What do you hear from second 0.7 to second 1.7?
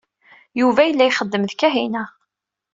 yella ixeddem d